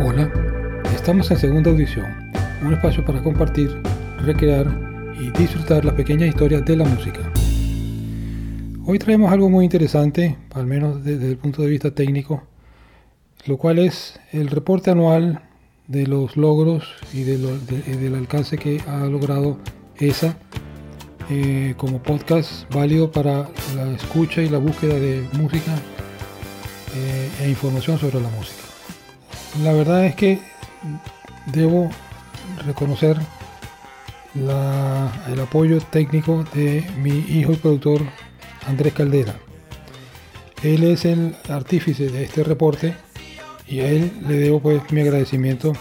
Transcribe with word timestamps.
Hola, 0.00 0.32
estamos 0.94 1.28
en 1.32 1.38
segunda 1.38 1.72
audición, 1.72 2.30
un 2.64 2.72
espacio 2.72 3.04
para 3.04 3.20
compartir, 3.20 3.82
recrear 4.20 4.64
y 5.18 5.36
disfrutar 5.36 5.84
las 5.84 5.94
pequeñas 5.96 6.28
historias 6.28 6.64
de 6.64 6.76
la 6.76 6.84
música. 6.84 7.18
Hoy 8.86 9.00
traemos 9.00 9.32
algo 9.32 9.50
muy 9.50 9.64
interesante, 9.64 10.38
al 10.54 10.66
menos 10.66 11.02
desde 11.02 11.28
el 11.28 11.36
punto 11.36 11.62
de 11.62 11.68
vista 11.70 11.90
técnico, 11.90 12.44
lo 13.46 13.56
cual 13.56 13.80
es 13.80 14.20
el 14.30 14.50
reporte 14.50 14.92
anual 14.92 15.42
de 15.88 16.06
los 16.06 16.36
logros 16.36 16.94
y 17.12 17.24
del 17.24 18.14
alcance 18.14 18.56
que 18.56 18.80
ha 18.86 19.04
logrado 19.06 19.58
ESA 19.96 20.38
eh, 21.28 21.74
como 21.76 22.00
podcast 22.00 22.72
válido 22.72 23.10
para 23.10 23.48
la 23.74 23.90
escucha 23.96 24.42
y 24.42 24.48
la 24.48 24.58
búsqueda 24.58 24.94
de 24.94 25.26
música 25.32 25.74
eh, 26.94 27.30
e 27.42 27.50
información 27.50 27.98
sobre 27.98 28.20
la 28.20 28.28
música. 28.28 28.67
La 29.62 29.72
verdad 29.72 30.06
es 30.06 30.14
que 30.14 30.40
debo 31.46 31.90
reconocer 32.64 33.16
el 34.34 35.40
apoyo 35.40 35.80
técnico 35.80 36.44
de 36.54 36.88
mi 36.98 37.18
hijo 37.18 37.52
y 37.52 37.56
productor 37.56 38.02
Andrés 38.66 38.92
Caldera. 38.92 39.34
Él 40.62 40.84
es 40.84 41.04
el 41.04 41.34
artífice 41.48 42.08
de 42.08 42.24
este 42.24 42.44
reporte 42.44 42.94
y 43.66 43.80
a 43.80 43.88
él 43.88 44.12
le 44.28 44.36
debo 44.36 44.60
pues 44.60 44.82
mi 44.92 45.00
agradecimiento 45.00 45.72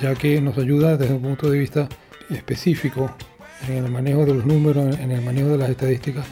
ya 0.00 0.14
que 0.14 0.40
nos 0.40 0.56
ayuda 0.58 0.96
desde 0.96 1.14
un 1.14 1.22
punto 1.22 1.50
de 1.50 1.58
vista 1.58 1.88
específico 2.30 3.14
en 3.68 3.84
el 3.84 3.90
manejo 3.90 4.24
de 4.24 4.34
los 4.34 4.46
números, 4.46 4.98
en 4.98 5.10
el 5.10 5.22
manejo 5.22 5.48
de 5.48 5.58
las 5.58 5.70
estadísticas, 5.70 6.26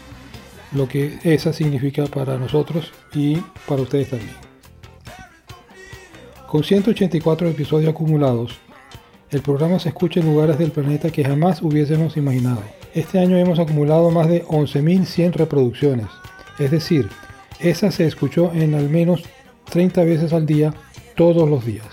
lo 0.72 0.88
que 0.88 1.18
esa 1.22 1.52
significa 1.52 2.06
para 2.06 2.38
nosotros 2.38 2.92
y 3.14 3.36
para 3.66 3.82
ustedes 3.82 4.10
también. 4.10 4.49
Con 6.50 6.64
184 6.64 7.48
episodios 7.48 7.90
acumulados, 7.90 8.58
el 9.30 9.40
programa 9.40 9.78
se 9.78 9.90
escucha 9.90 10.18
en 10.18 10.26
lugares 10.26 10.58
del 10.58 10.72
planeta 10.72 11.12
que 11.12 11.22
jamás 11.22 11.62
hubiésemos 11.62 12.16
imaginado. 12.16 12.60
Este 12.92 13.20
año 13.20 13.36
hemos 13.36 13.60
acumulado 13.60 14.10
más 14.10 14.28
de 14.28 14.44
11.100 14.46 15.34
reproducciones, 15.34 16.08
es 16.58 16.72
decir, 16.72 17.08
esa 17.60 17.92
se 17.92 18.04
escuchó 18.04 18.50
en 18.52 18.74
al 18.74 18.88
menos 18.88 19.22
30 19.70 20.02
veces 20.02 20.32
al 20.32 20.44
día, 20.44 20.74
todos 21.14 21.48
los 21.48 21.64
días. 21.64 21.86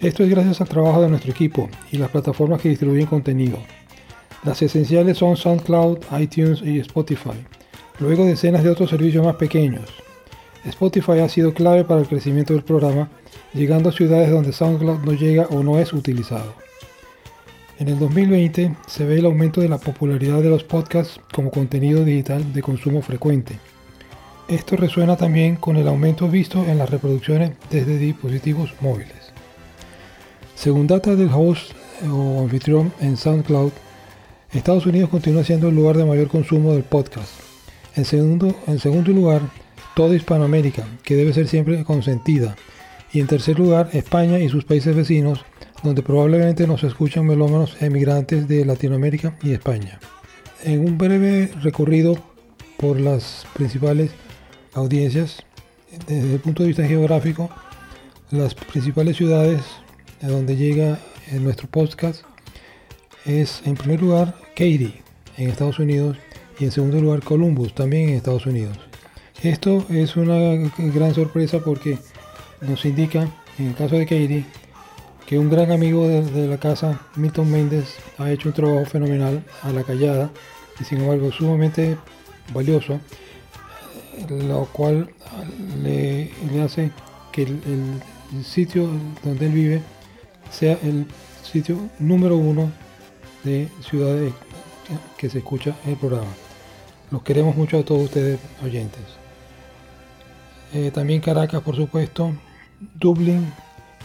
Esto 0.00 0.22
es 0.22 0.28
gracias 0.28 0.60
al 0.60 0.68
trabajo 0.68 1.00
de 1.00 1.08
nuestro 1.08 1.30
equipo 1.30 1.70
y 1.90 1.96
las 1.96 2.10
plataformas 2.10 2.60
que 2.60 2.68
distribuyen 2.68 3.06
contenido. 3.06 3.56
Las 4.44 4.60
esenciales 4.60 5.16
son 5.16 5.38
SoundCloud, 5.38 6.00
iTunes 6.20 6.60
y 6.60 6.78
Spotify, 6.80 7.40
luego 8.00 8.26
decenas 8.26 8.62
de 8.62 8.68
otros 8.68 8.90
servicios 8.90 9.24
más 9.24 9.36
pequeños. 9.36 9.90
Spotify 10.64 11.20
ha 11.20 11.28
sido 11.28 11.54
clave 11.54 11.84
para 11.84 12.00
el 12.00 12.08
crecimiento 12.08 12.52
del 12.52 12.62
programa, 12.62 13.08
llegando 13.54 13.88
a 13.88 13.92
ciudades 13.92 14.30
donde 14.30 14.52
SoundCloud 14.52 15.04
no 15.04 15.12
llega 15.12 15.46
o 15.46 15.62
no 15.62 15.78
es 15.78 15.92
utilizado. 15.92 16.54
En 17.78 17.88
el 17.88 17.98
2020 17.98 18.76
se 18.86 19.04
ve 19.06 19.18
el 19.18 19.24
aumento 19.24 19.62
de 19.62 19.68
la 19.70 19.78
popularidad 19.78 20.42
de 20.42 20.50
los 20.50 20.64
podcasts 20.64 21.18
como 21.32 21.50
contenido 21.50 22.04
digital 22.04 22.52
de 22.52 22.60
consumo 22.60 23.00
frecuente. 23.00 23.58
Esto 24.48 24.76
resuena 24.76 25.16
también 25.16 25.56
con 25.56 25.76
el 25.76 25.88
aumento 25.88 26.28
visto 26.28 26.62
en 26.64 26.76
las 26.76 26.90
reproducciones 26.90 27.52
desde 27.70 27.96
dispositivos 27.96 28.74
móviles. 28.80 29.32
Según 30.54 30.86
data 30.86 31.16
del 31.16 31.30
host 31.32 31.72
o 32.12 32.42
anfitrión 32.42 32.92
en 33.00 33.16
SoundCloud, 33.16 33.72
Estados 34.52 34.84
Unidos 34.84 35.08
continúa 35.08 35.44
siendo 35.44 35.68
el 35.68 35.76
lugar 35.76 35.96
de 35.96 36.04
mayor 36.04 36.28
consumo 36.28 36.72
del 36.74 36.82
podcast. 36.82 37.30
En 37.96 38.04
segundo, 38.04 38.54
en 38.66 38.78
segundo 38.78 39.12
lugar, 39.12 39.40
toda 40.00 40.16
Hispanoamérica, 40.16 40.88
que 41.02 41.14
debe 41.14 41.34
ser 41.34 41.46
siempre 41.46 41.84
consentida. 41.84 42.56
Y 43.12 43.20
en 43.20 43.26
tercer 43.26 43.58
lugar, 43.58 43.90
España 43.92 44.38
y 44.38 44.48
sus 44.48 44.64
países 44.64 44.96
vecinos, 44.96 45.44
donde 45.82 46.02
probablemente 46.02 46.66
nos 46.66 46.84
escuchan 46.84 47.26
melómanos 47.26 47.76
emigrantes 47.82 48.48
de 48.48 48.64
Latinoamérica 48.64 49.36
y 49.42 49.52
España. 49.52 50.00
En 50.64 50.80
un 50.86 50.96
breve 50.96 51.52
recorrido 51.60 52.16
por 52.78 52.98
las 52.98 53.44
principales 53.52 54.12
audiencias, 54.72 55.44
desde 56.06 56.32
el 56.32 56.40
punto 56.40 56.62
de 56.62 56.68
vista 56.68 56.88
geográfico, 56.88 57.50
las 58.30 58.54
principales 58.54 59.18
ciudades 59.18 59.60
a 60.22 60.28
donde 60.28 60.56
llega 60.56 60.98
en 61.30 61.44
nuestro 61.44 61.68
podcast 61.68 62.22
es 63.26 63.60
en 63.66 63.74
primer 63.74 64.00
lugar 64.00 64.34
Katy 64.54 64.94
en 65.36 65.50
Estados 65.50 65.78
Unidos 65.78 66.16
y 66.58 66.64
en 66.64 66.72
segundo 66.72 66.98
lugar 66.98 67.22
Columbus 67.22 67.74
también 67.74 68.08
en 68.08 68.14
Estados 68.14 68.46
Unidos. 68.46 68.89
Esto 69.42 69.86
es 69.88 70.16
una 70.16 70.70
gran 70.76 71.14
sorpresa 71.14 71.60
porque 71.60 71.96
nos 72.60 72.84
indica, 72.84 73.26
en 73.58 73.68
el 73.68 73.74
caso 73.74 73.96
de 73.96 74.04
Katie, 74.04 74.44
que 75.26 75.38
un 75.38 75.48
gran 75.48 75.72
amigo 75.72 76.06
de, 76.06 76.46
la 76.46 76.58
casa, 76.58 77.00
Milton 77.16 77.50
Méndez, 77.50 77.96
ha 78.18 78.30
hecho 78.30 78.50
un 78.50 78.54
trabajo 78.54 78.84
fenomenal 78.84 79.42
a 79.62 79.72
la 79.72 79.82
callada 79.82 80.30
y 80.78 80.84
sin 80.84 81.00
embargo 81.00 81.32
sumamente 81.32 81.96
valioso, 82.52 83.00
lo 84.28 84.66
cual 84.66 85.08
le, 85.82 86.30
hace 86.62 86.90
que 87.32 87.44
el, 87.44 88.02
sitio 88.44 88.90
donde 89.24 89.46
él 89.46 89.52
vive 89.52 89.82
sea 90.50 90.78
el 90.82 91.06
sitio 91.42 91.78
número 91.98 92.36
uno 92.36 92.70
de 93.42 93.68
ciudades 93.88 94.34
que 95.16 95.30
se 95.30 95.38
escucha 95.38 95.74
el 95.86 95.96
programa. 95.96 96.30
Los 97.10 97.22
queremos 97.22 97.56
mucho 97.56 97.78
a 97.78 97.84
todos 97.84 98.02
ustedes 98.02 98.38
oyentes. 98.62 99.19
Eh, 100.72 100.90
también 100.92 101.20
Caracas, 101.20 101.62
por 101.62 101.74
supuesto, 101.74 102.32
Dublín 102.94 103.52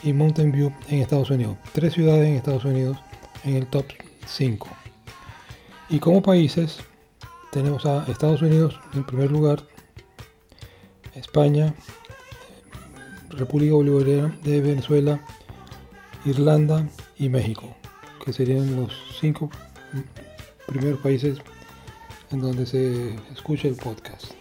y 0.03 0.13
Mountain 0.13 0.51
View 0.51 0.73
en 0.89 1.01
Estados 1.01 1.29
Unidos. 1.29 1.57
Tres 1.73 1.93
ciudades 1.93 2.27
en 2.27 2.35
Estados 2.35 2.65
Unidos 2.65 2.97
en 3.43 3.55
el 3.55 3.67
top 3.67 3.85
5. 4.25 4.67
Y 5.89 5.99
como 5.99 6.21
países 6.23 6.79
tenemos 7.51 7.85
a 7.85 8.03
Estados 8.07 8.41
Unidos 8.41 8.79
en 8.93 9.05
primer 9.05 9.31
lugar, 9.31 9.63
España, 11.13 11.73
República 13.29 13.73
Bolivariana 13.73 14.35
de 14.43 14.61
Venezuela, 14.61 15.21
Irlanda 16.25 16.87
y 17.17 17.29
México, 17.29 17.75
que 18.23 18.33
serían 18.33 18.75
los 18.75 18.91
cinco 19.19 19.49
primeros 20.65 20.99
países 20.99 21.37
en 22.31 22.41
donde 22.41 22.65
se 22.65 23.15
escucha 23.33 23.67
el 23.67 23.75
podcast. 23.75 24.34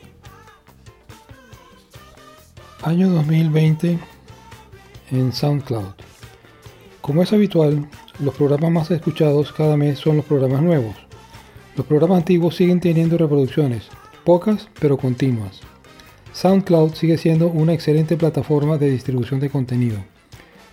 Año 2.84 3.08
2020 3.08 3.98
en 5.10 5.32
SoundCloud. 5.32 5.94
Como 7.00 7.22
es 7.22 7.32
habitual, 7.32 7.88
los 8.18 8.34
programas 8.34 8.70
más 8.72 8.90
escuchados 8.90 9.54
cada 9.54 9.78
mes 9.78 9.98
son 9.98 10.18
los 10.18 10.26
programas 10.26 10.60
nuevos. 10.60 10.94
Los 11.78 11.86
programas 11.86 12.18
antiguos 12.18 12.56
siguen 12.56 12.80
teniendo 12.80 13.16
reproducciones, 13.16 13.88
pocas 14.22 14.68
pero 14.78 14.98
continuas. 14.98 15.62
SoundCloud 16.34 16.92
sigue 16.92 17.16
siendo 17.16 17.48
una 17.48 17.72
excelente 17.72 18.18
plataforma 18.18 18.76
de 18.76 18.90
distribución 18.90 19.40
de 19.40 19.48
contenido. 19.48 19.96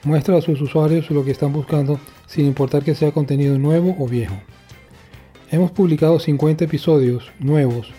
Muestra 0.04 0.36
a 0.36 0.42
sus 0.42 0.60
usuarios 0.60 1.10
lo 1.12 1.24
que 1.24 1.32
están 1.32 1.54
buscando 1.54 1.98
sin 2.28 2.46
importar 2.46 2.84
que 2.84 2.94
sea 2.94 3.14
contenido 3.14 3.58
nuevo 3.58 3.96
o 3.98 4.06
viejo. 4.06 4.36
Hemos 5.50 5.72
publicado 5.72 6.20
50 6.20 6.66
episodios 6.66 7.32
nuevos 7.40 7.94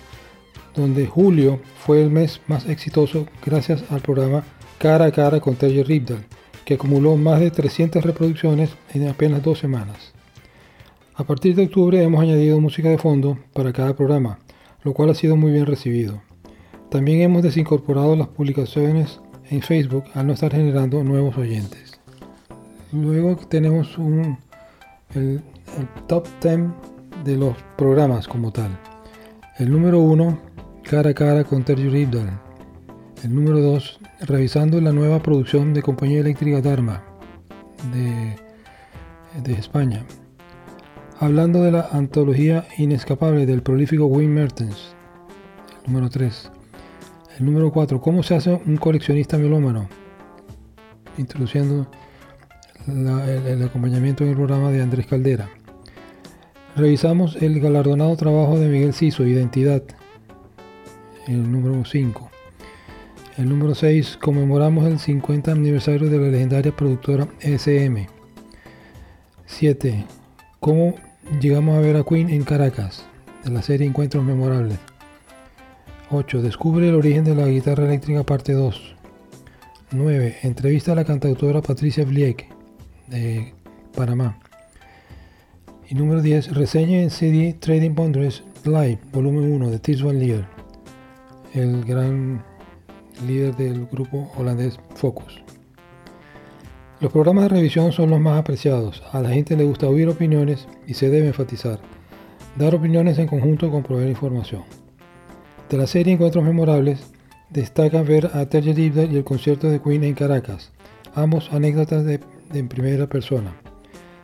donde 0.75 1.07
julio 1.07 1.61
fue 1.85 2.03
el 2.03 2.11
mes 2.11 2.41
más 2.47 2.67
exitoso 2.69 3.27
gracias 3.45 3.85
al 3.91 4.01
programa 4.01 4.45
Cara 4.79 5.07
a 5.07 5.13
Cara 5.13 5.41
con 5.41 5.55
Terry 5.55 5.83
Ripdal, 5.83 6.25
que 6.65 6.75
acumuló 6.75 7.17
más 7.17 7.41
de 7.41 7.51
300 7.51 8.03
reproducciones 8.03 8.71
en 8.93 9.09
apenas 9.09 9.43
dos 9.43 9.59
semanas. 9.59 10.13
A 11.15 11.25
partir 11.25 11.55
de 11.55 11.65
octubre 11.65 12.03
hemos 12.03 12.23
añadido 12.23 12.61
música 12.61 12.89
de 12.89 12.99
fondo 12.99 13.39
para 13.53 13.73
cada 13.73 13.95
programa, 13.95 14.39
lo 14.83 14.93
cual 14.93 15.11
ha 15.11 15.15
sido 15.15 15.37
muy 15.37 15.53
bien 15.53 15.67
recibido. 15.67 16.23
También 16.89 17.21
hemos 17.21 17.43
desincorporado 17.43 18.17
las 18.17 18.29
publicaciones 18.29 19.21
en 19.51 19.63
Facebook 19.63 20.05
al 20.15 20.27
no 20.27 20.33
estar 20.33 20.53
generando 20.53 21.05
nuevos 21.05 21.37
oyentes. 21.37 22.01
Luego 22.93 23.37
tenemos 23.49 23.97
un, 23.99 24.39
el, 25.15 25.43
top 26.07 26.27
10 26.43 26.61
de 27.25 27.37
los 27.37 27.57
programas 27.77 28.27
como 28.27 28.51
tal. 28.51 28.79
El 29.59 29.71
número 29.71 30.01
1 30.01 30.39
cara 30.83 31.11
a 31.11 31.15
cara 31.15 31.45
con 31.45 31.65
Terry 31.65 31.89
Ripdal. 31.89 32.39
El 33.23 33.35
número 33.35 33.61
2, 33.61 34.01
revisando 34.23 34.81
la 34.81 34.93
nueva 34.93 35.23
producción 35.23 35.73
de 35.75 35.83
Compañía 35.83 36.21
Eléctrica 36.21 36.61
Dharma 36.61 37.05
de, 37.93 39.53
España. 39.55 40.05
Hablando 41.19 41.63
de 41.63 41.73
la 41.73 41.89
antología 41.93 42.67
inescapable 42.79 43.47
del 43.47 43.63
prolífico 43.63 44.07
Wayne 44.07 44.35
Mertens. 44.35 44.95
El 45.85 45.93
número 45.93 46.11
3. 46.11 46.51
El 47.39 47.47
número 47.47 47.73
4, 47.73 48.01
¿cómo 48.01 48.23
se 48.23 48.35
hace 48.35 48.53
un 48.53 48.77
coleccionista 48.77 49.39
melómano? 49.39 49.89
Introduciendo 51.17 51.87
el 52.87 53.63
acompañamiento 53.63 54.25
en 54.25 54.31
el 54.31 54.37
programa 54.37 54.71
de 54.71 54.83
Andrés 54.83 55.07
Caldera. 55.07 55.49
Revisamos 56.75 57.37
el 57.41 57.61
galardonado 57.61 58.17
trabajo 58.17 58.59
de 58.59 58.69
Miguel 58.69 58.95
Ciso, 58.95 59.25
Identidad, 59.25 59.83
el 61.33 61.51
número 61.51 61.85
5. 61.85 62.31
El 63.39 63.49
número 63.49 63.75
6, 63.75 64.19
conmemoramos 64.21 64.87
el 64.87 64.99
50 64.99 65.53
aniversario 65.53 66.09
de 66.11 66.19
la 66.19 66.29
legendaria 66.29 66.75
productora 66.75 67.27
SM. 67.41 68.07
7. 69.47 70.05
¿Cómo 70.61 70.95
llegamos 71.41 71.77
a 71.77 71.81
ver 71.81 71.97
a 71.97 72.05
Queen 72.05 72.29
en 72.31 72.45
Caracas? 72.45 73.05
De 73.45 73.51
la 73.51 73.63
serie 73.63 73.87
Encuentros 73.87 74.25
Memorables. 74.25 74.79
8. 76.11 76.43
Descubre 76.43 76.89
el 76.89 76.95
origen 76.95 77.25
de 77.25 77.35
la 77.35 77.47
guitarra 77.47 77.87
eléctrica 77.87 78.23
parte 78.23 78.53
2. 78.53 78.95
9. 79.93 80.37
Entrevista 80.43 80.93
a 80.93 80.97
la 80.97 81.05
cantautora 81.05 81.63
Patricia 81.63 82.05
Vliek 82.05 82.47
de 83.09 83.55
Panamá. 83.95 84.39
Y 85.89 85.95
número 85.95 86.21
10. 86.21 86.55
Reseña 86.55 87.01
en 87.01 87.11
CD 87.11 87.55
Trading 87.59 87.95
Boundaries 87.95 88.43
Live, 88.65 88.99
volumen 89.13 89.53
1 89.53 89.71
de 89.71 89.79
Tis 89.81 90.03
Van 90.03 90.19
Leer, 90.19 90.47
el 91.55 91.85
gran 91.85 92.43
líder 93.27 93.57
del 93.57 93.87
grupo 93.87 94.31
holandés 94.37 94.79
Focus. 94.95 95.43
Los 97.01 97.13
programas 97.13 97.45
de 97.45 97.57
revisión 97.57 97.93
son 97.93 98.11
los 98.11 98.21
más 98.21 98.39
apreciados. 98.39 99.03
A 99.13 99.21
la 99.21 99.31
gente 99.31 99.57
le 99.57 99.65
gusta 99.65 99.89
oír 99.89 100.09
opiniones 100.09 100.69
y 100.87 100.95
se 100.95 101.11
debe 101.11 101.27
enfatizar. 101.29 101.81
Dar 102.57 102.75
opiniones 102.75 103.19
en 103.19 103.27
conjunto 103.27 103.71
con 103.71 103.83
proveer 103.83 104.09
información. 104.09 104.63
De 105.69 105.77
la 105.77 105.87
serie 105.87 106.13
Encuentros 106.13 106.45
Memorables, 106.45 107.13
destacan 107.51 108.07
ver 108.07 108.31
a 108.35 108.47
Terje 108.47 108.73
Dibda 108.73 109.05
y 109.05 109.17
el 109.17 109.25
concierto 109.25 109.69
de 109.69 109.81
Queen 109.81 110.05
en 110.05 110.15
Caracas, 110.15 110.73
ambos 111.15 111.53
anécdotas 111.53 112.05
de, 112.05 112.21
en 112.55 112.69
primera 112.69 113.07
persona. 113.09 113.53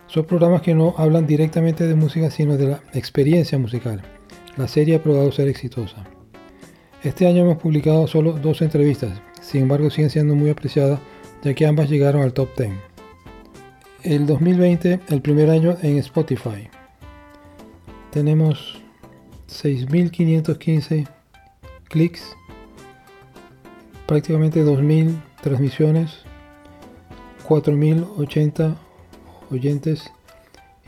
Son 0.07 0.25
programas 0.25 0.63
que 0.63 0.75
no 0.75 0.95
hablan 0.97 1.27
directamente 1.27 1.87
de 1.87 1.95
música, 1.95 2.31
sino 2.31 2.57
de 2.57 2.69
la 2.69 2.81
experiencia 2.95 3.59
musical. 3.59 4.03
La 4.57 4.69
serie 4.69 4.97
ha 4.97 5.03
probado 5.03 5.31
ser 5.33 5.49
exitosa. 5.49 6.07
Este 7.09 7.27
año 7.27 7.41
hemos 7.41 7.57
publicado 7.57 8.07
solo 8.07 8.35
dos 8.35 8.61
entrevistas, 8.61 9.19
sin 9.41 9.63
embargo 9.63 9.89
siguen 9.89 10.11
siendo 10.11 10.35
muy 10.35 10.51
apreciadas 10.51 11.01
ya 11.43 11.55
que 11.55 11.65
ambas 11.65 11.89
llegaron 11.89 12.21
al 12.21 12.35
top 12.35 12.51
10. 12.55 12.71
El 14.03 14.27
2020, 14.27 15.01
el 15.09 15.23
primer 15.23 15.49
año 15.49 15.79
en 15.81 15.97
Spotify. 15.97 16.69
Tenemos 18.11 18.83
6.515 19.49 21.09
clics, 21.89 22.37
prácticamente 24.07 24.63
2.000 24.63 25.19
transmisiones, 25.41 26.19
4.080 27.49 28.77
oyentes 29.51 30.13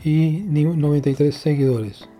y 0.03 0.43
93 0.45 1.33
seguidores. 1.33 2.10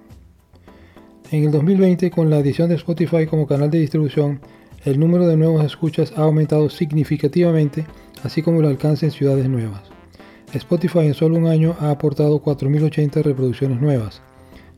En 1.31 1.45
el 1.45 1.51
2020, 1.51 2.11
con 2.11 2.29
la 2.29 2.39
adición 2.39 2.67
de 2.67 2.75
Spotify 2.75 3.25
como 3.25 3.47
canal 3.47 3.71
de 3.71 3.79
distribución, 3.79 4.41
el 4.83 4.99
número 4.99 5.25
de 5.25 5.37
nuevos 5.37 5.63
escuchas 5.63 6.11
ha 6.17 6.23
aumentado 6.23 6.69
significativamente, 6.69 7.85
así 8.21 8.41
como 8.41 8.59
el 8.59 8.65
alcance 8.65 9.05
en 9.05 9.13
ciudades 9.13 9.47
nuevas. 9.47 9.81
Spotify 10.53 11.05
en 11.05 11.13
solo 11.13 11.37
un 11.37 11.47
año 11.47 11.77
ha 11.79 11.89
aportado 11.89 12.43
4.080 12.43 13.23
reproducciones 13.23 13.79
nuevas, 13.79 14.21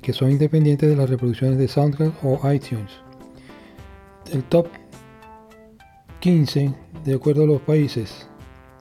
que 0.03 0.13
son 0.13 0.29
independientes 0.29 0.87
de 0.87 0.95
las 0.95 1.09
reproducciones 1.09 1.57
de 1.57 1.67
SoundCloud 1.67 2.11
o 2.21 2.51
iTunes. 2.51 2.91
El 4.31 4.43
top 4.43 4.67
15 6.19 6.71
de 7.03 7.15
acuerdo 7.15 7.45
a 7.45 7.47
los 7.47 7.61
países 7.61 8.29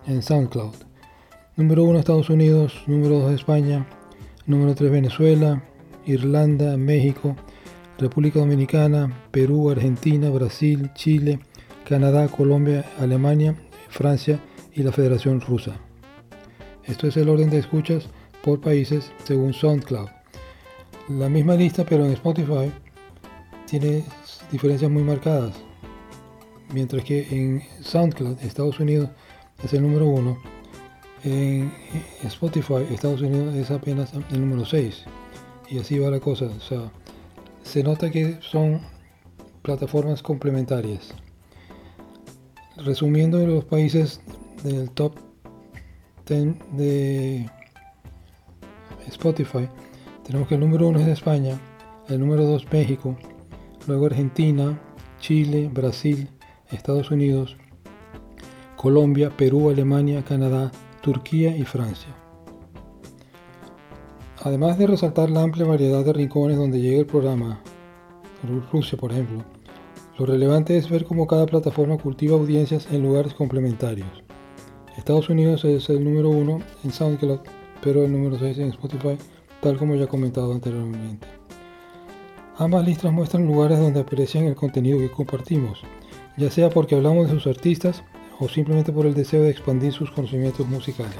en 0.07 0.21
SoundCloud. 0.21 0.75
Número 1.57 1.85
1 1.85 2.01
Estados 2.01 2.29
Unidos, 2.29 2.83
número 2.87 3.21
2 3.21 3.33
España, 3.33 3.87
número 4.45 4.75
3 4.75 4.91
Venezuela, 4.91 5.65
Irlanda, 6.05 6.77
México, 6.77 7.35
República 7.99 8.41
Dominicana, 8.41 9.27
Perú, 9.31 9.71
Argentina, 9.71 10.31
Brasil, 10.31 10.91
Chile, 10.95 11.41
Canadá, 11.89 12.29
Colombia, 12.29 12.85
Alemania, 12.99 13.57
Francia 13.89 14.41
y 14.75 14.83
la 14.83 14.93
Federación 14.93 15.41
Rusa. 15.41 15.79
Esto 16.85 17.07
es 17.07 17.17
el 17.17 17.29
orden 17.29 17.51
de 17.51 17.59
escuchas 17.59 18.09
por 18.43 18.61
países 18.61 19.13
según 19.25 19.53
SoundCloud. 19.53 20.09
La 21.09 21.29
misma 21.29 21.55
lista 21.55 21.85
pero 21.85 22.05
en 22.07 22.13
Spotify 22.13 22.73
tiene 23.67 24.05
diferencias 24.51 24.91
muy 24.91 25.03
marcadas. 25.03 25.55
Mientras 26.73 27.05
que 27.05 27.27
en 27.31 27.63
SoundCloud, 27.83 28.39
Estados 28.43 28.81
Unidos, 28.81 29.11
es 29.63 29.73
el 29.75 29.83
número 29.83 30.07
uno. 30.07 30.39
En 31.25 31.73
Spotify, 32.25 32.87
Estados 32.91 33.21
Unidos, 33.21 33.55
es 33.55 33.71
apenas 33.71 34.13
el 34.31 34.41
número 34.41 34.65
6. 34.65 35.05
Y 35.69 35.79
así 35.79 35.99
va 35.99 36.11
la 36.11 36.21
cosa. 36.21 36.49
Se 37.63 37.83
nota 37.83 38.11
que 38.11 38.39
son 38.41 38.81
plataformas 39.63 40.23
complementarias. 40.23 41.15
Resumiendo 42.77 43.45
los 43.47 43.65
países 43.65 44.21
del 44.65 44.91
top 44.91 45.15
10 46.27 46.57
de 46.73 47.51
Spotify, 49.07 49.69
tenemos 50.25 50.49
que 50.49 50.55
el 50.55 50.61
número 50.61 50.89
1 50.89 51.01
es 51.01 51.09
España, 51.09 51.61
el 52.09 52.21
número 52.21 52.45
2 52.45 52.73
México, 52.73 53.17
luego 53.87 54.07
Argentina, 54.07 54.81
Chile, 55.21 55.71
Brasil, 55.73 56.29
Estados 56.71 57.11
Unidos, 57.11 57.57
Colombia, 58.77 59.31
Perú, 59.37 59.71
Alemania, 59.71 60.25
Canadá, 60.25 60.73
Turquía 61.03 61.57
y 61.57 61.65
Francia. 61.65 62.22
Además 64.45 64.77
de 64.77 64.89
resaltar 64.89 65.31
la 65.31 65.43
amplia 65.43 65.65
variedad 65.65 66.05
de 66.05 66.13
rincones 66.13 66.57
donde 66.57 66.81
llega 66.81 66.99
el 66.99 67.07
programa, 67.07 67.61
Rusia 68.73 68.99
por 68.99 69.13
ejemplo, 69.13 69.45
lo 70.19 70.27
relevante 70.27 70.77
es 70.77 70.91
ver 70.91 71.05
cómo 71.05 71.29
cada 71.29 71.47
plataforma 71.47 71.97
cultiva 71.97 72.37
audiencias 72.37 72.89
en 72.91 73.05
lugares 73.05 73.35
complementarios. 73.35 74.09
Estados 74.97 75.29
Unidos 75.29 75.65
es 75.65 75.89
el 75.91 76.03
número 76.03 76.31
uno 76.31 76.59
en 76.83 76.91
SoundCloud, 76.91 77.39
pero 77.85 78.05
el 78.05 78.11
número 78.11 78.37
6 78.37 78.59
en 78.59 78.69
Spotify, 78.71 79.17
tal 79.61 79.79
como 79.79 79.95
ya 79.95 80.09
comentado 80.09 80.53
anteriormente. 80.53 81.29
Ambas 82.59 82.85
listas 82.85 83.13
muestran 83.13 83.47
lugares 83.47 83.79
donde 83.79 84.01
aprecian 84.01 84.45
el 84.47 84.57
contenido 84.57 84.99
que 84.99 85.11
compartimos, 85.13 85.83
ya 86.37 86.51
sea 86.51 86.69
porque 86.69 86.97
hablamos 86.97 87.29
de 87.29 87.35
sus 87.35 87.47
artistas 87.47 88.03
o 88.41 88.49
simplemente 88.49 88.91
por 88.91 89.07
el 89.07 89.15
deseo 89.15 89.45
de 89.45 89.51
expandir 89.51 89.93
sus 89.93 90.11
conocimientos 90.11 90.67
musicales. 90.67 91.15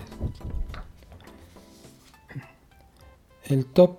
El 3.49 3.67
top 3.67 3.99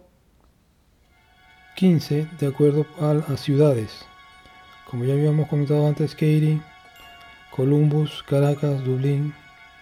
15 1.75 2.28
de 2.40 2.48
acuerdo 2.48 2.86
a, 3.00 3.36
ciudades. 3.36 4.06
Como 4.90 5.06
ya 5.06 5.13
habíamos 5.13 5.50
comentado 5.50 5.88
antes, 5.88 6.13
Katy, 6.13 6.62
Columbus, 7.56 8.24
Caracas, 8.24 8.84
Dublín, 8.84 9.34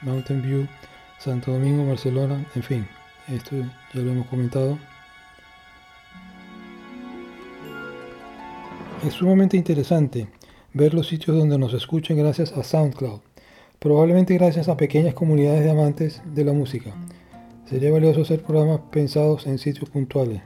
Mountain 0.02 0.42
View, 0.42 0.68
Santo 1.20 1.52
Domingo, 1.52 1.86
Barcelona, 1.86 2.46
en 2.56 2.64
fin, 2.64 2.88
esto 3.28 3.56
ya 3.94 4.02
lo 4.02 4.12
hemos 4.12 4.28
comentado. 4.28 4.80
Es 9.06 9.14
sumamente 9.14 9.58
interesante 9.58 10.28
ver 10.74 10.94
los 10.94 11.08
sitios 11.08 11.38
donde 11.38 11.58
nos 11.58 11.74
escuchan 11.74 12.18
gracias 12.18 12.54
a 12.54 12.64
SoundCloud, 12.64 13.20
probablemente 13.80 14.34
gracias 14.36 14.70
a 14.70 14.78
pequeñas 14.78 15.14
comunidades 15.14 15.64
de 15.64 15.72
amantes 15.72 16.22
de 16.26 16.46
la 16.46 16.54
música. 16.54 16.94
Sería 17.72 17.90
valioso 17.90 18.24
hacer 18.24 18.44
programas 18.44 18.82
pensados 18.92 19.48
en 19.48 19.58
sitios 19.58 19.90
puntuales. 19.90 20.42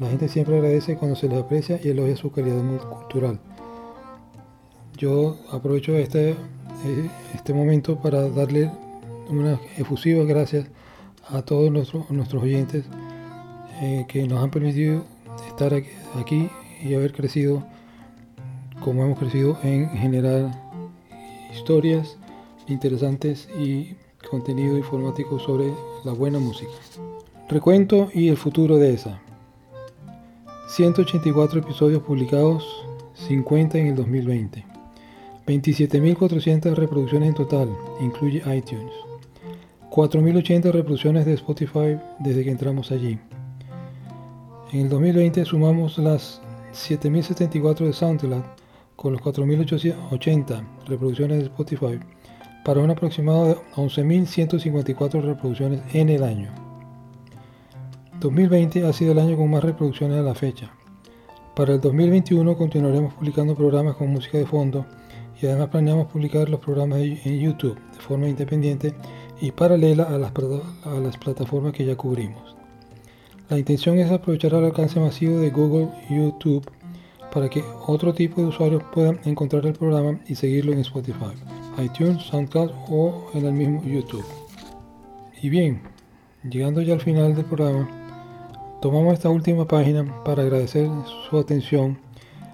La 0.00 0.08
gente 0.08 0.26
siempre 0.26 0.56
agradece 0.56 0.96
cuando 0.96 1.14
se 1.14 1.28
les 1.28 1.38
aprecia 1.38 1.78
y 1.84 1.88
elogia 1.90 2.16
su 2.16 2.32
calidad 2.32 2.62
cultural. 2.88 3.38
Yo 4.96 5.36
aprovecho 5.52 5.94
este, 5.98 6.34
este 7.34 7.52
momento 7.52 8.00
para 8.00 8.30
darle 8.30 8.70
unas 9.28 9.60
efusivas 9.76 10.26
gracias 10.26 10.66
a 11.28 11.42
todos 11.42 11.70
nuestros, 11.70 12.10
nuestros 12.10 12.42
oyentes 12.42 12.86
eh, 13.82 14.06
que 14.08 14.26
nos 14.26 14.42
han 14.42 14.50
permitido 14.50 15.04
estar 15.48 15.74
aquí 15.74 16.48
y 16.82 16.94
haber 16.94 17.12
crecido 17.12 17.66
como 18.80 19.04
hemos 19.04 19.18
crecido 19.18 19.58
en 19.62 19.90
generar 19.90 20.52
historias 21.52 22.16
interesantes 22.66 23.46
y 23.60 23.94
contenido 24.30 24.78
informático 24.78 25.38
sobre 25.38 25.70
la 26.06 26.12
buena 26.12 26.38
música. 26.38 26.70
Recuento 27.48 28.10
y 28.14 28.28
el 28.28 28.36
futuro 28.36 28.76
de 28.76 28.94
esa. 28.94 29.20
184 30.68 31.58
episodios 31.58 32.00
publicados, 32.02 32.64
50 33.14 33.76
en 33.78 33.86
el 33.88 33.96
2020. 33.96 34.64
27.400 35.46 36.74
reproducciones 36.74 37.28
en 37.30 37.34
total, 37.34 37.68
incluye 38.00 38.38
iTunes. 38.56 38.92
4.080 39.90 40.70
reproducciones 40.70 41.26
de 41.26 41.34
Spotify 41.34 41.98
desde 42.20 42.44
que 42.44 42.50
entramos 42.50 42.92
allí. 42.92 43.18
En 44.72 44.82
el 44.82 44.88
2020 44.88 45.44
sumamos 45.44 45.98
las 45.98 46.40
7.074 46.72 47.84
de 47.84 47.92
SoundCloud 47.92 48.42
con 48.94 49.12
los 49.12 49.22
4.880 49.22 50.64
reproducciones 50.86 51.38
de 51.38 51.44
Spotify 51.46 51.98
para 52.66 52.80
un 52.80 52.90
aproximado 52.90 53.46
de 53.46 53.54
11.154 53.76 55.22
reproducciones 55.22 55.82
en 55.94 56.08
el 56.08 56.24
año. 56.24 56.50
2020 58.18 58.84
ha 58.84 58.92
sido 58.92 59.12
el 59.12 59.20
año 59.20 59.36
con 59.36 59.48
más 59.48 59.62
reproducciones 59.62 60.18
a 60.18 60.22
la 60.22 60.34
fecha. 60.34 60.72
Para 61.54 61.74
el 61.74 61.80
2021 61.80 62.56
continuaremos 62.56 63.14
publicando 63.14 63.54
programas 63.54 63.94
con 63.94 64.10
música 64.10 64.38
de 64.38 64.46
fondo 64.46 64.84
y 65.40 65.46
además 65.46 65.68
planeamos 65.68 66.08
publicar 66.08 66.48
los 66.48 66.58
programas 66.58 66.98
en 66.98 67.38
YouTube 67.38 67.78
de 67.92 68.00
forma 68.00 68.28
independiente 68.28 68.94
y 69.40 69.52
paralela 69.52 70.02
a 70.02 70.18
las, 70.18 70.32
a 70.84 70.94
las 70.98 71.16
plataformas 71.18 71.72
que 71.72 71.84
ya 71.84 71.94
cubrimos. 71.94 72.56
La 73.48 73.60
intención 73.60 73.96
es 73.98 74.10
aprovechar 74.10 74.54
el 74.54 74.64
alcance 74.64 74.98
masivo 74.98 75.38
de 75.38 75.50
Google 75.50 75.90
y 76.10 76.16
YouTube 76.16 76.68
para 77.32 77.48
que 77.48 77.62
otro 77.86 78.12
tipo 78.12 78.40
de 78.40 78.48
usuarios 78.48 78.82
puedan 78.92 79.20
encontrar 79.24 79.64
el 79.66 79.74
programa 79.74 80.18
y 80.26 80.34
seguirlo 80.34 80.72
en 80.72 80.80
Spotify, 80.80 81.30
iTunes, 81.78 82.22
SoundCloud 82.24 82.70
o 82.88 83.30
en 83.34 83.46
el 83.46 83.52
mismo 83.52 83.82
YouTube. 83.84 84.24
Y 85.42 85.48
bien, 85.48 85.82
llegando 86.48 86.82
ya 86.82 86.94
al 86.94 87.00
final 87.00 87.34
del 87.34 87.44
programa, 87.44 87.88
tomamos 88.80 89.14
esta 89.14 89.28
última 89.28 89.66
página 89.66 90.22
para 90.24 90.42
agradecer 90.42 90.88
su 91.28 91.38
atención. 91.38 91.98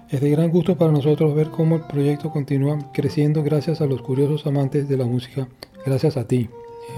Es 0.09 0.21
de 0.21 0.29
gran 0.29 0.51
gusto 0.51 0.77
para 0.77 0.91
nosotros 0.91 1.33
ver 1.33 1.49
cómo 1.49 1.75
el 1.75 1.83
proyecto 1.83 2.29
continúa 2.31 2.91
creciendo 2.93 3.41
gracias 3.43 3.81
a 3.81 3.85
los 3.85 4.01
curiosos 4.01 4.45
amantes 4.45 4.87
de 4.87 4.97
la 4.97 5.05
música, 5.05 5.47
gracias 5.85 6.17
a 6.17 6.27
ti, 6.27 6.49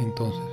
entonces. 0.01 0.44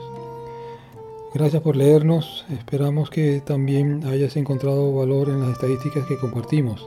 Gracias 1.34 1.62
por 1.62 1.76
leernos, 1.76 2.44
esperamos 2.50 3.08
que 3.08 3.40
también 3.40 4.04
hayas 4.04 4.36
encontrado 4.36 4.94
valor 4.94 5.30
en 5.30 5.40
las 5.40 5.50
estadísticas 5.52 6.06
que 6.06 6.18
compartimos. 6.18 6.86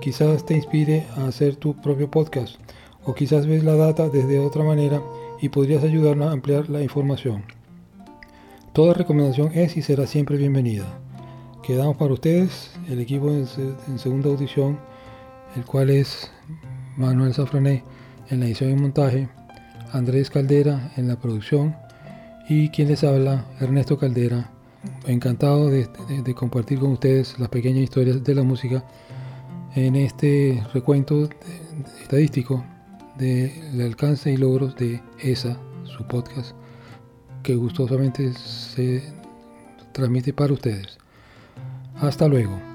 Quizás 0.00 0.44
te 0.44 0.54
inspire 0.54 1.06
a 1.16 1.26
hacer 1.26 1.56
tu 1.56 1.74
propio 1.74 2.10
podcast 2.10 2.56
o 3.04 3.14
quizás 3.14 3.46
ves 3.46 3.64
la 3.64 3.76
data 3.76 4.08
desde 4.08 4.38
otra 4.38 4.64
manera 4.64 5.02
y 5.40 5.48
podrías 5.48 5.84
ayudarnos 5.84 6.28
a 6.28 6.32
ampliar 6.32 6.68
la 6.70 6.82
información. 6.82 7.44
Toda 8.72 8.94
recomendación 8.94 9.52
es 9.54 9.76
y 9.76 9.82
será 9.82 10.06
siempre 10.06 10.36
bienvenida. 10.36 10.86
Quedamos 11.62 11.96
para 11.96 12.14
ustedes 12.14 12.72
el 12.88 13.00
equipo 13.00 13.30
en, 13.30 13.46
segunda 13.98 14.28
audición, 14.28 14.78
el 15.56 15.64
cual 15.64 15.90
es 15.90 16.30
Manuel 16.96 17.34
Safrané 17.34 17.84
en 18.30 18.40
la 18.40 18.46
edición 18.46 18.70
y 18.70 18.74
montaje, 18.74 19.28
Andrés 19.92 20.30
Caldera 20.30 20.92
en 20.96 21.08
la 21.08 21.16
producción 21.16 21.76
y 22.48 22.68
quien 22.70 22.88
les 22.88 23.04
habla, 23.04 23.46
Ernesto 23.60 23.98
Caldera. 23.98 24.50
Encantado 25.06 25.70
de 25.70 26.34
compartir 26.34 26.78
con 26.78 26.92
ustedes 26.92 27.38
las 27.38 27.48
pequeñas 27.48 27.84
historias 27.84 28.22
de 28.22 28.34
la 28.34 28.42
música 28.42 28.84
en 29.74 29.96
este 29.96 30.62
recuento 30.74 31.28
estadístico 32.02 32.62
del 33.18 33.80
alcance 33.80 34.32
y 34.32 34.36
logros 34.36 34.76
de 34.76 35.02
ESA, 35.18 35.58
su 35.84 36.06
podcast, 36.06 36.54
que 37.42 37.54
gustosamente 37.54 38.32
se 38.34 39.02
transmite 39.92 40.32
para 40.32 40.52
ustedes. 40.52 40.98
Hasta 42.00 42.28
luego. 42.28 42.73